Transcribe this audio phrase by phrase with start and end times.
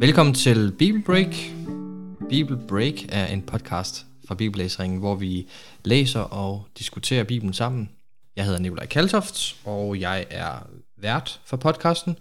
[0.00, 1.34] Velkommen til Bible Break.
[2.28, 5.48] Bible Break er en podcast fra Bibellæsringen, hvor vi
[5.84, 7.90] læser og diskuterer Bibelen sammen.
[8.36, 10.66] Jeg hedder Nikolaj Kaltoft, og jeg er
[10.96, 12.18] vært for podcasten.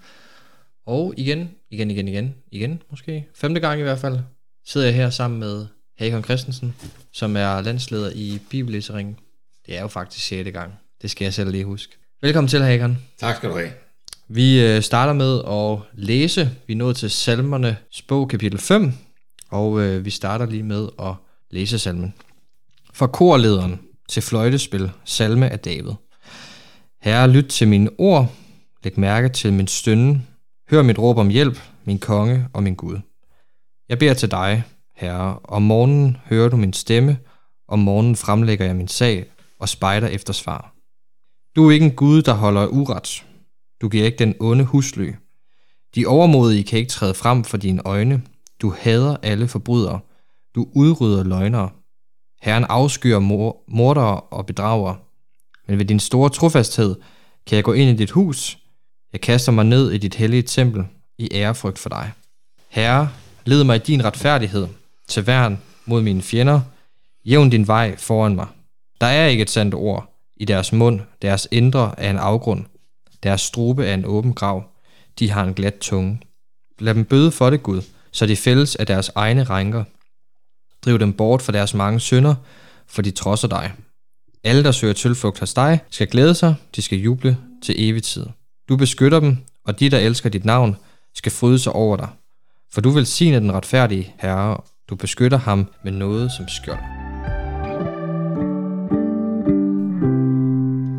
[0.85, 4.19] Og igen, igen, igen, igen, igen måske, femte gang i hvert fald,
[4.65, 5.65] sidder jeg her sammen med
[5.99, 6.75] Hakon Christensen,
[7.13, 9.19] som er landsleder i Bibellæseringen.
[9.65, 10.73] Det er jo faktisk sjette gang.
[11.01, 11.97] Det skal jeg selv lige huske.
[12.21, 12.97] Velkommen til, Hakon.
[13.19, 13.88] Tak skal du have.
[14.31, 16.51] Vi øh, starter med at læse.
[16.67, 18.93] Vi er nået til salmerne bog kapitel 5,
[19.51, 21.13] og øh, vi starter lige med at
[21.51, 22.13] læse salmen.
[22.93, 23.79] For korlederen
[24.09, 25.91] til fløjtespil, salme af David.
[27.01, 28.31] Herre, lyt til mine ord,
[28.83, 30.21] læg mærke til min stønne,
[30.71, 32.99] hør mit råb om hjælp, min konge og min Gud.
[33.89, 34.63] Jeg beder til dig,
[34.95, 37.17] Herre, om morgenen hører du min stemme,
[37.67, 39.25] om morgenen fremlægger jeg min sag
[39.59, 40.73] og spejder efter svar.
[41.55, 43.25] Du er ikke en Gud, der holder uret,
[43.81, 45.11] du giver ikke den onde husly.
[45.95, 48.21] De overmodige kan ikke træde frem for dine øjne.
[48.61, 49.99] Du hader alle forbrydere.
[50.55, 51.69] Du udrydder løgnere.
[52.41, 54.95] Herren afskyer mor- mordere og bedrager.
[55.67, 56.95] Men ved din store trofasthed
[57.47, 58.57] kan jeg gå ind i dit hus.
[59.13, 60.85] Jeg kaster mig ned i dit hellige tempel
[61.17, 62.11] i ærefrygt for dig.
[62.69, 63.09] Herre,
[63.45, 64.67] led mig i din retfærdighed
[65.07, 66.61] til værn mod mine fjender.
[67.25, 68.47] Jævn din vej foran mig.
[69.01, 71.01] Der er ikke et sandt ord i deres mund.
[71.21, 72.65] Deres indre er en afgrund.
[73.23, 74.63] Deres strube er en åben grav.
[75.19, 76.21] De har en glat tunge.
[76.79, 77.81] Lad dem bøde for det, Gud,
[78.11, 79.83] så de fælles af deres egne rænker.
[80.85, 82.35] Driv dem bort fra deres mange synder,
[82.87, 83.73] for de trodser dig.
[84.43, 88.25] Alle, der søger tilflugt hos dig, skal glæde sig, de skal juble til evig tid.
[88.69, 90.75] Du beskytter dem, og de, der elsker dit navn,
[91.15, 92.09] skal fryde sig over dig.
[92.73, 94.57] For du vil den retfærdige Herre,
[94.89, 96.79] du beskytter ham med noget som skjold.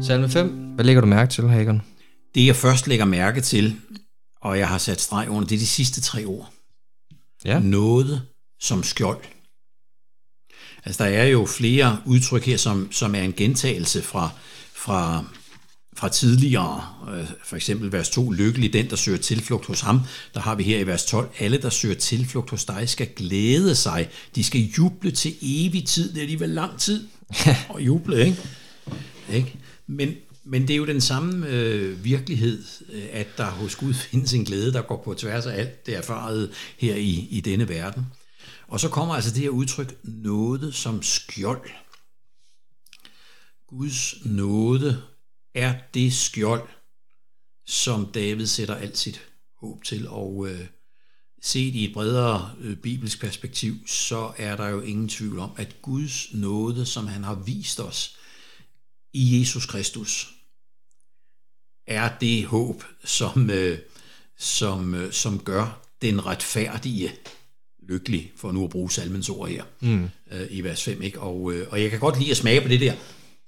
[0.02, 0.48] Salme 5.
[0.75, 1.82] Hvad lægger du mærke til, Hagen?
[2.34, 3.76] Det jeg først lægger mærke til,
[4.41, 6.52] og jeg har sat streg under, det er de sidste tre ord.
[7.44, 7.58] Ja.
[7.60, 8.22] Noget
[8.60, 9.22] som skjold.
[10.84, 14.30] Altså der er jo flere udtryk her, som, som er en gentagelse fra,
[14.72, 15.24] fra,
[15.96, 16.84] fra tidligere.
[17.14, 20.00] Øh, For eksempel vers 2, lykkelig den, der søger tilflugt hos ham.
[20.34, 23.74] Der har vi her i vers 12, alle, der søger tilflugt hos dig, skal glæde
[23.74, 24.08] sig.
[24.34, 26.08] De skal juble til evig tid.
[26.08, 27.08] Det er alligevel lang tid
[27.74, 28.36] at juble, ikke?
[29.32, 29.56] ikke?
[29.86, 30.14] Men,
[30.50, 34.44] men det er jo den samme øh, virkelighed, øh, at der hos Gud findes en
[34.44, 38.06] glæde, der går på tværs af alt det erfarede her i, i denne verden.
[38.69, 41.71] Og så kommer altså det her udtryk, nåde som skjold.
[43.66, 45.03] Guds nåde
[45.55, 46.69] er det skjold,
[47.67, 49.21] som David sætter alt sit
[49.61, 50.09] håb til.
[50.09, 50.67] Og øh,
[51.43, 55.77] set i et bredere øh, bibelsk perspektiv, så er der jo ingen tvivl om, at
[55.82, 58.17] Guds nåde, som han har vist os
[59.12, 60.39] i Jesus Kristus,
[61.90, 63.78] er det håb, som, øh,
[64.38, 67.12] som, øh, som gør den retfærdige
[67.88, 70.04] lykkelig, for nu at bruge salmens ord her, mm.
[70.32, 71.02] øh, i vers 5.
[71.02, 71.20] Ikke?
[71.20, 72.94] Og, øh, og jeg kan godt lide at smage på det der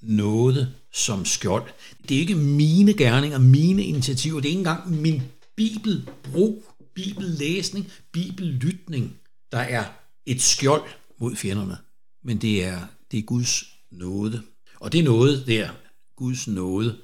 [0.00, 1.70] noget som skjold.
[2.08, 5.22] Det er ikke mine gerninger, mine initiativer, det er ikke engang min
[5.56, 6.64] bibelbrug,
[6.94, 9.16] bibellæsning, bibellytning,
[9.53, 9.84] der er
[10.26, 10.82] et skjold
[11.19, 11.76] mod fjenderne.
[12.24, 12.80] Men det er,
[13.10, 14.42] det er Guds nåde.
[14.80, 15.69] Og det noget der,
[16.16, 16.97] Guds nåde,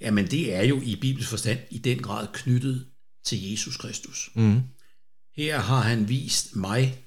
[0.00, 2.86] jamen det er jo i Bibels forstand i den grad knyttet
[3.24, 4.30] til Jesus Kristus.
[4.34, 4.60] Mm.
[5.36, 6.98] Her har han vist mig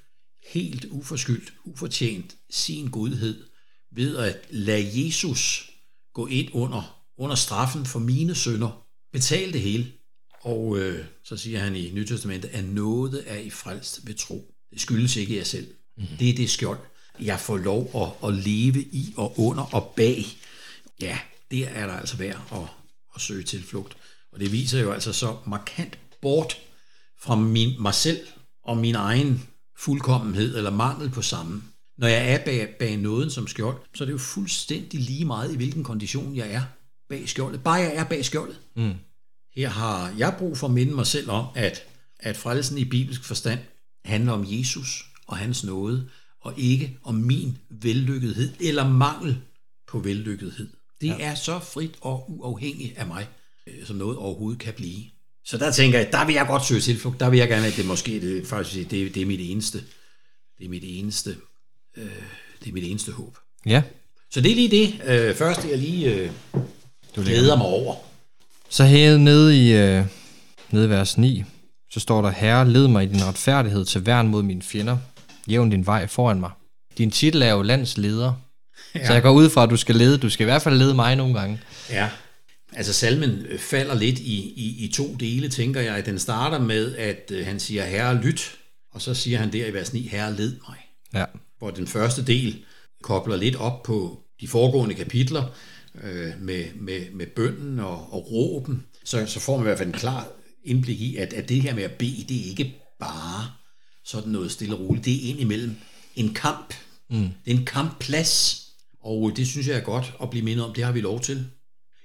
[0.53, 3.45] helt uforskyldt, ufortjent sin godhed
[3.91, 5.71] ved at lade Jesus
[6.13, 9.91] gå ind under, under straffen for mine sønder, betale det hele.
[10.41, 14.53] Og øh, så siger han i Nytestamentet, at noget er i frelst ved tro.
[14.71, 15.73] Det skyldes ikke jer selv.
[15.97, 16.03] Mm.
[16.19, 16.79] Det er det skjold,
[17.19, 20.25] jeg får lov at, at leve i og under og bag.
[21.01, 21.19] Ja,
[21.51, 22.78] det er der altså værd at,
[23.15, 23.97] at søge tilflugt.
[24.31, 26.57] Og det viser jo altså så markant bort
[27.21, 28.19] fra min, mig selv
[28.63, 29.47] og min egen
[29.77, 31.63] fuldkommenhed eller mangel på samme.
[31.97, 35.53] Når jeg er bag, bag nåden som skjold, så er det jo fuldstændig lige meget
[35.53, 36.61] i hvilken kondition jeg er
[37.09, 37.63] bag skjoldet.
[37.63, 38.59] Bare jeg er bag skjoldet.
[38.75, 38.93] Mm.
[39.55, 41.83] Her har jeg brug for at minde mig selv om, at,
[42.19, 43.59] at frelsen i bibelsk forstand
[44.05, 46.09] handler om Jesus og hans nåde,
[46.41, 49.41] og ikke om min vellykkethed eller mangel
[49.87, 50.69] på vellykkethed.
[51.01, 51.15] Det ja.
[51.19, 53.27] er så frit og uafhængigt af mig,
[53.67, 55.03] øh, som noget overhovedet kan blive.
[55.45, 57.19] Så der tænker jeg, der vil jeg godt søge tilflugt.
[57.19, 59.77] Der vil jeg gerne have, at det måske det, faktisk, det, det er mit eneste,
[60.57, 61.35] det er mit eneste,
[61.97, 62.05] øh,
[62.63, 63.37] det er mit eneste håb.
[63.65, 63.83] Ja.
[64.31, 66.31] Så det er lige det øh, første, jeg lige øh,
[67.15, 67.95] Du glæder mig over.
[68.69, 70.05] Så her nede i, øh,
[70.71, 71.43] nede i vers 9,
[71.91, 74.97] så står der, Herre, led mig i din retfærdighed til værn mod mine fjender.
[75.47, 76.51] Jævn din vej foran mig.
[76.97, 78.33] Din titel er jo landsleder.
[78.95, 79.07] Ja.
[79.07, 80.17] Så jeg går ud fra, at du skal lede.
[80.17, 81.61] Du skal i hvert fald lede mig nogle gange.
[81.89, 82.09] Ja,
[82.73, 86.05] altså salmen falder lidt i, i, i to dele, tænker jeg.
[86.05, 88.55] Den starter med, at øh, han siger, Herre, lyt
[88.91, 90.77] Og så siger han der i vers 9, Herre led mig.
[91.13, 91.25] Ja.
[91.59, 92.63] Hvor den første del
[93.03, 95.43] kobler lidt op på de foregående kapitler
[96.03, 99.89] øh, med, med, med bønden og, og råben, så, så får man i hvert fald
[99.89, 100.27] en klar
[100.65, 103.51] indblik i, at, at det her med at bede, det er ikke bare
[104.05, 105.05] sådan noget stille og roligt.
[105.05, 105.75] Det er indimellem
[106.15, 106.73] en kamp.
[107.09, 107.29] Mm.
[107.45, 108.65] Det er en kampplads.
[108.99, 110.73] Og det synes jeg er godt at blive mindet om.
[110.73, 111.45] Det har vi lov til.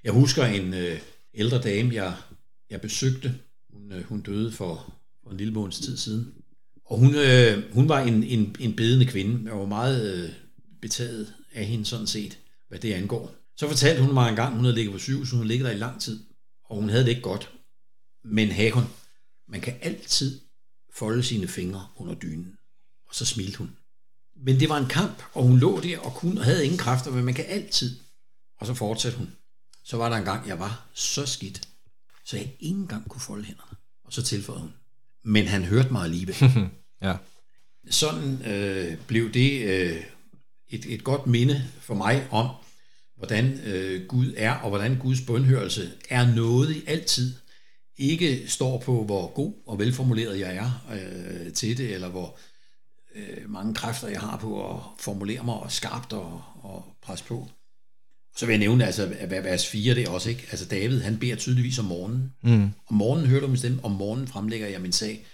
[0.03, 0.99] Jeg husker en øh,
[1.33, 2.15] ældre dame, jeg,
[2.69, 3.35] jeg besøgte.
[3.73, 4.93] Hun, øh, hun døde for,
[5.23, 6.33] for en lille måneds tid siden.
[6.85, 9.49] Og hun, øh, hun var en, en, en bedende kvinde.
[9.49, 10.29] Jeg var meget øh,
[10.81, 13.35] betaget af hende sådan set, hvad det angår.
[13.57, 15.71] Så fortalte hun mig en gang, hun havde ligget på sygehus, hun havde ligget der
[15.71, 16.19] i lang tid,
[16.63, 17.51] og hun havde det ikke godt.
[18.23, 18.83] Men Hakon,
[19.47, 20.39] man kan altid
[20.93, 22.55] folde sine fingre under dynen.
[23.07, 23.71] Og så smilte hun.
[24.35, 27.11] Men det var en kamp, og hun lå der og kunne, og havde ingen kræfter,
[27.11, 27.99] men man kan altid.
[28.59, 29.31] Og så fortsatte hun.
[29.83, 31.61] Så var der en gang, jeg var så skidt,
[32.25, 33.77] så jeg ikke engang kunne folde hænderne.
[34.05, 34.73] Og så tilføjede hun.
[35.23, 36.35] Men han hørte mig alligevel.
[37.01, 37.17] ja.
[37.89, 40.03] Sådan øh, blev det øh,
[40.69, 42.49] et, et godt minde for mig om,
[43.17, 47.33] hvordan øh, Gud er, og hvordan Guds bønhørelse er noget i altid.
[47.97, 52.39] Ikke står på, hvor god og velformuleret jeg er øh, til det, eller hvor
[53.15, 57.47] øh, mange kræfter jeg har på at formulere mig og skarpt og, og presse på.
[58.37, 60.47] Så vil jeg nævne, altså, at vers 4 det også, ikke?
[60.51, 62.33] Altså David, han beder tydeligvis om morgenen.
[62.43, 62.69] Mm.
[62.87, 65.25] Om morgenen hørte du min stemme, om morgenen fremlægger jeg min sag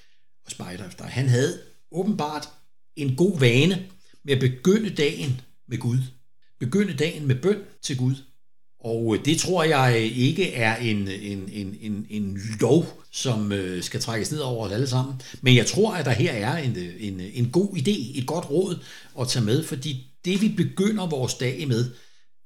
[0.45, 1.05] og spejder efter.
[1.05, 1.59] Han havde
[1.91, 2.49] åbenbart
[2.95, 3.87] en god vane
[4.23, 5.97] med at begynde dagen med Gud.
[6.59, 8.15] Begynde dagen med bøn til Gud.
[8.83, 14.01] Og det tror jeg ikke er en, en, en, en, en lov, som øh, skal
[14.01, 15.21] trækkes ned over os alle sammen.
[15.41, 18.79] Men jeg tror, at der her er en, en, en god idé, et godt råd
[19.19, 21.91] at tage med, fordi det vi begynder vores dag med,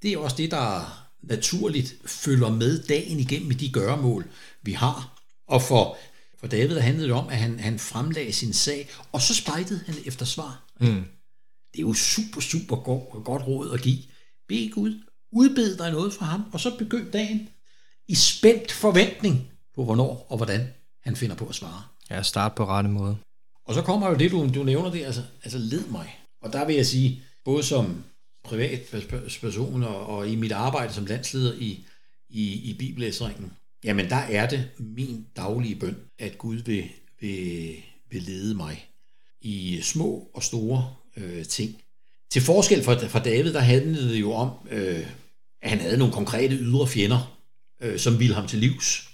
[0.02, 4.26] det er også det, der naturligt følger med dagen igennem med de gøremål,
[4.64, 5.22] vi har.
[5.48, 5.98] Og for,
[6.40, 9.96] for David handlede det om, at han, han fremlagde sin sag, og så spejtede han
[10.06, 10.74] efter svar.
[10.80, 11.04] Mm.
[11.74, 14.00] Det er jo super, super godt, godt råd at give.
[14.48, 15.00] Bed Gud,
[15.32, 17.50] udbed dig noget fra ham, og så begynd dagen
[18.08, 20.68] i spændt forventning på, hvornår og hvordan
[21.04, 21.84] han finder på at svare.
[22.10, 23.18] Ja, start på rette måde.
[23.66, 26.20] Og så kommer jo det, du, du nævner det, altså, altså led mig.
[26.42, 28.04] Og der vil jeg sige, både som
[28.44, 31.86] privatperson og, og i mit arbejde som landsleder i,
[32.30, 33.52] i, i bibellæseringen,
[33.84, 36.90] jamen der er det min daglige bøn, at Gud vil,
[37.22, 37.76] vil,
[38.12, 38.86] vil lede mig
[39.42, 41.82] i små og store øh, ting.
[42.36, 45.06] Til forskel fra, fra David, der handlede det jo om, øh,
[45.62, 47.40] at han havde nogle konkrete ydre fjender,
[47.82, 49.10] øh, som ville ham til livs.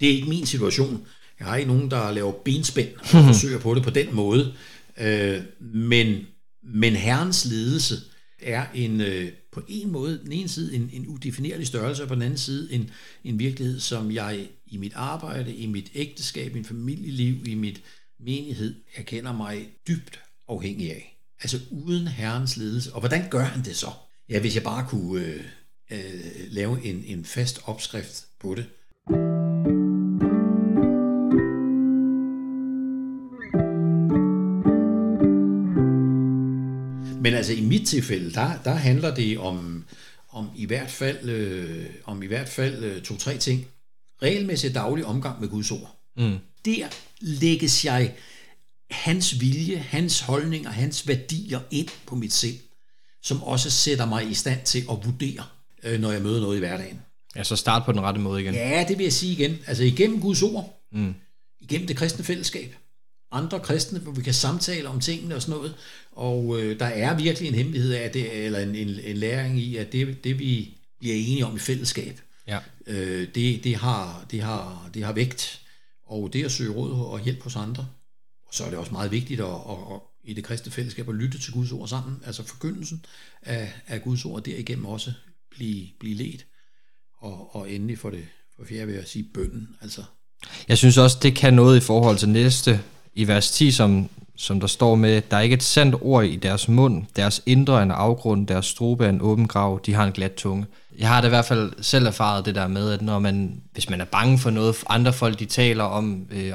[0.00, 1.06] Det er ikke min situation.
[1.38, 4.54] Jeg har ikke nogen, der laver benspænd og forsøger på det på den måde.
[4.98, 6.26] Øh, men,
[6.62, 7.94] men Herrens ledelse
[8.42, 12.14] er en, øh, på en måde, den ene side en, en udefinerlig størrelse, og på
[12.14, 12.90] den anden side en,
[13.24, 17.82] en virkelighed, som jeg i mit arbejde, i mit ægteskab, i mit familieliv, i mit
[18.20, 21.11] menighed, erkender mig dybt afhængig af.
[21.42, 22.92] Altså uden Herrens ledelse.
[22.92, 23.90] Og hvordan gør han det så?
[24.28, 25.44] Ja, hvis jeg bare kunne øh,
[25.90, 26.00] øh,
[26.50, 28.66] lave en, en fast opskrift på det.
[37.22, 39.84] Men altså i mit tilfælde, der, der handler det om,
[40.28, 43.66] om i hvert fald, øh, om i hvert fald øh, to-tre ting.
[44.22, 45.98] Regelmæssig daglig omgang med Guds ord.
[46.16, 46.38] Mm.
[46.64, 46.86] Der
[47.20, 48.14] lægges jeg
[48.92, 52.58] hans vilje, hans holdninger, hans værdier ind på mit sind,
[53.22, 55.44] som også sætter mig i stand til at vurdere,
[55.82, 57.00] øh, når jeg møder noget i hverdagen.
[57.36, 58.54] Ja, så start på den rette måde igen.
[58.54, 59.58] Ja, det vil jeg sige igen.
[59.66, 61.14] Altså igennem Guds ord, mm.
[61.60, 62.74] igennem det kristne fællesskab,
[63.32, 65.74] andre kristne, hvor vi kan samtale om tingene og sådan noget.
[66.12, 69.76] Og øh, der er virkelig en hemmelighed af det, eller en, en, en læring i,
[69.76, 72.58] at det, det vi bliver enige om i fællesskab, ja.
[72.86, 75.58] øh, det, det, har, det, har, det har vægt.
[76.06, 77.86] Og det at søge råd og hjælp hos andre.
[78.52, 81.14] Og så er det også meget vigtigt at, at, at, i det kristne fællesskab at
[81.14, 82.16] lytte til Guds ord sammen.
[82.26, 83.04] Altså forkyndelsen
[83.42, 85.12] af, af Guds ord, derigennem også
[85.50, 86.46] blive, blive ledt.
[87.18, 88.24] Og, og endelig for det
[88.56, 89.68] for fjerde vil jeg sige bønden.
[89.80, 90.02] Altså.
[90.68, 92.80] Jeg synes også, det kan noget i forhold til næste
[93.14, 96.36] i vers 10, som, som der står med, der er ikke et sandt ord i
[96.36, 100.04] deres mund, deres indre er en afgrund, deres strube er en åben grav, de har
[100.04, 100.66] en glat tunge.
[100.98, 103.90] Jeg har det i hvert fald selv erfaret det der med, at når man, hvis
[103.90, 106.52] man er bange for noget, andre folk de taler om, øh,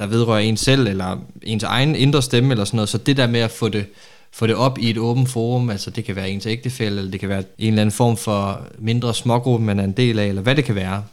[0.00, 3.26] der vedrører en selv, eller ens egen indre stemme, eller sådan noget, så det der
[3.26, 3.86] med at få det,
[4.32, 7.20] få det op i et åbent forum, altså det kan være ens ægtefælde, eller det
[7.20, 10.42] kan være en eller anden form for mindre smågruppe, man er en del af, eller
[10.42, 11.04] hvad det kan være.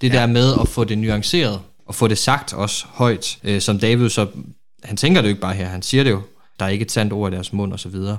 [0.00, 0.18] Det ja.
[0.18, 4.08] der med at få det nuanceret, og få det sagt også højt, øh, som David
[4.08, 4.26] så,
[4.82, 6.22] han tænker det jo ikke bare her, han siger det jo,
[6.58, 8.16] der er ikke et sandt ord i deres mund og så videre.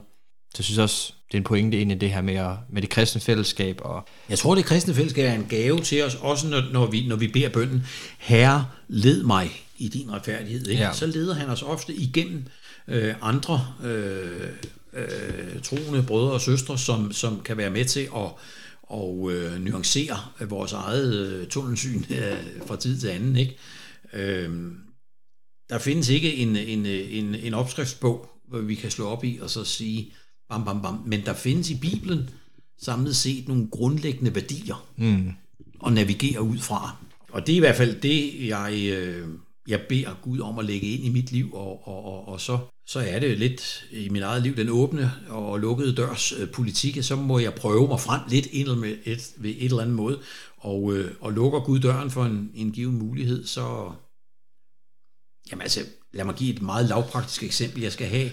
[0.54, 2.82] Så jeg synes også, det er en pointe ind i det her med, at, med
[2.82, 3.82] det kristne fællesskab.
[3.84, 7.08] Og jeg tror, det kristne fællesskab er en gave til os, også når, når, vi,
[7.08, 7.88] når vi beder bønden,
[8.20, 10.68] Herre, led mig i din retfærdighed.
[10.68, 10.84] Ikke?
[10.84, 10.94] Ja.
[10.94, 12.44] Så leder han os ofte igennem
[12.88, 14.50] øh, andre øh,
[14.94, 18.32] øh, troende brødre og søstre, som, som kan være med til at
[18.88, 20.18] og, øh, nuancere
[20.50, 23.36] vores eget øh, tunnelsyn øh, fra tid til anden.
[23.36, 23.58] Ikke?
[24.14, 24.72] Øh,
[25.70, 29.50] der findes ikke en, en, en, en opskriftsbog, hvor vi kan slå op i og
[29.50, 30.14] så sige
[30.50, 31.04] bam, bam, bam.
[31.06, 32.30] Men der findes i Bibelen
[32.82, 35.32] samlet set nogle grundlæggende værdier Mm.
[35.86, 36.96] at navigere ud fra.
[37.32, 39.28] Og det er i hvert fald det, jeg, øh,
[39.68, 42.58] jeg beder Gud om at lægge ind i mit liv, og, og, og, og så,
[42.88, 46.98] så er det lidt i mit eget liv den åbne og lukkede dørs øh, politik,
[47.02, 50.20] så må jeg prøve mig frem lidt ind med et, ved et eller andet måde,
[50.58, 53.92] og, øh, og lukker Gud døren for en, en given mulighed, så
[55.52, 55.80] jamen altså,
[56.14, 57.82] lad mig give et meget lavpraktisk eksempel.
[57.82, 58.32] Jeg skal have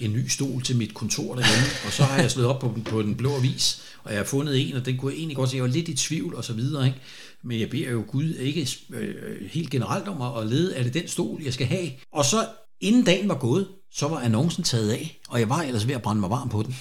[0.00, 3.02] en ny stol til mit kontor derhjemme, og så har jeg slået op på, på
[3.02, 5.56] den blå avis, og jeg har fundet en, og den kunne jeg egentlig godt se,
[5.56, 7.00] jeg var lidt i tvivl og så videre, ikke?
[7.44, 10.94] Men jeg beder jo Gud ikke øh, helt generelt om at- at lede, er det
[10.94, 11.90] den stol, jeg skal have?
[12.12, 12.46] Og så
[12.80, 16.02] inden dagen var gået, så var annoncen taget af, og jeg var ellers ved at
[16.02, 16.76] brænde mig varm på den.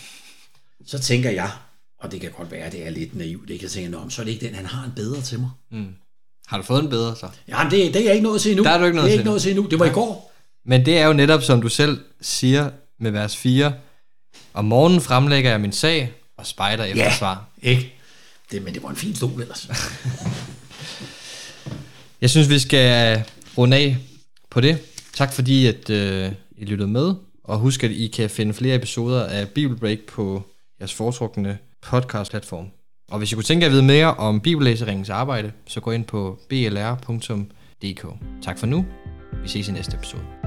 [0.85, 1.51] Så tænker jeg,
[2.01, 4.11] og det kan godt være, det er lidt naivt, det kan jeg tænke, "Nå, men
[4.11, 5.49] så er det ikke den, han har en bedre til mig.
[6.47, 7.29] Har du fået en bedre så?
[7.47, 8.63] Jamen, det, det er jeg ikke nået til endnu.
[8.63, 9.67] Der er du ikke nået det er til ikke nået til endnu.
[9.69, 10.33] Det var i går.
[10.65, 13.73] Men det er jo netop, som du selv siger med vers 4.
[14.53, 17.17] Om morgenen fremlægger jeg min sag og spejder efter Ja.
[17.17, 17.45] svar.
[17.61, 17.93] Ikke?
[18.51, 19.67] Det, men det var en fin stol ellers.
[22.23, 23.23] Jeg synes, vi skal
[23.57, 23.97] runde af
[24.51, 24.77] på det.
[25.13, 27.13] Tak fordi, at øh, I lyttede med.
[27.43, 30.43] Og husk, at I kan finde flere episoder af Bibelbreak på
[30.79, 32.65] jeres foretrukne podcast-platform.
[33.11, 36.05] Og hvis I kunne tænke jer at vide mere om Bibellæseringens arbejde, så gå ind
[36.05, 38.05] på blr.dk.
[38.43, 38.85] Tak for nu.
[39.41, 40.42] Vi ses i næste episode.